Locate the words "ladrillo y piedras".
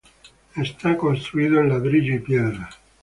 1.69-2.73